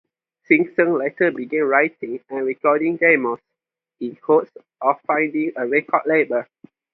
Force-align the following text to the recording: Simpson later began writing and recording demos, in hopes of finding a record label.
Simpson 0.47 0.97
later 0.97 1.29
began 1.29 1.63
writing 1.65 2.23
and 2.31 2.43
recording 2.43 2.97
demos, 2.97 3.37
in 3.99 4.17
hopes 4.23 4.51
of 4.81 4.99
finding 5.01 5.51
a 5.55 5.67
record 5.67 6.01
label. 6.07 6.43